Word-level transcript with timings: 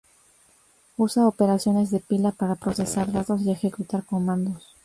Usa 0.97 1.27
operaciones 1.27 1.91
de 1.91 1.99
pila 1.99 2.31
para 2.31 2.55
procesar 2.55 3.11
datos 3.11 3.43
y 3.43 3.51
ejecutar 3.51 4.03
comandos. 4.03 4.75